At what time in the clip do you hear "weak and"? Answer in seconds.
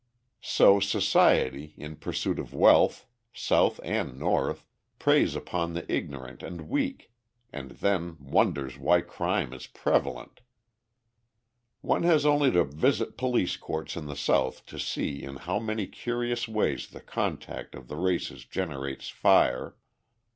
6.69-7.69